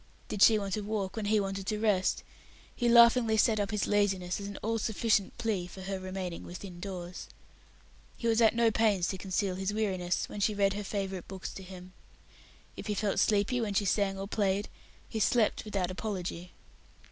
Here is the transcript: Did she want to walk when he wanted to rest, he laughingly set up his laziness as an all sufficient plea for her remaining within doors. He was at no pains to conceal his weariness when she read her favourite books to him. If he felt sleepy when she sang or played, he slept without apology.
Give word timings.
Did 0.29 0.41
she 0.41 0.57
want 0.57 0.73
to 0.73 0.81
walk 0.81 1.15
when 1.15 1.25
he 1.25 1.39
wanted 1.39 1.67
to 1.67 1.77
rest, 1.77 2.23
he 2.75 2.89
laughingly 2.89 3.37
set 3.37 3.59
up 3.59 3.69
his 3.69 3.85
laziness 3.85 4.39
as 4.41 4.47
an 4.47 4.57
all 4.63 4.79
sufficient 4.79 5.37
plea 5.37 5.67
for 5.67 5.81
her 5.83 5.99
remaining 5.99 6.41
within 6.43 6.79
doors. 6.79 7.27
He 8.17 8.27
was 8.27 8.41
at 8.41 8.55
no 8.55 8.71
pains 8.71 9.09
to 9.09 9.19
conceal 9.19 9.53
his 9.53 9.75
weariness 9.75 10.27
when 10.27 10.39
she 10.39 10.55
read 10.55 10.73
her 10.73 10.83
favourite 10.83 11.27
books 11.27 11.53
to 11.53 11.61
him. 11.61 11.93
If 12.75 12.87
he 12.87 12.95
felt 12.95 13.19
sleepy 13.19 13.61
when 13.61 13.75
she 13.75 13.85
sang 13.85 14.17
or 14.17 14.27
played, 14.27 14.69
he 15.07 15.19
slept 15.19 15.65
without 15.65 15.91
apology. 15.91 16.53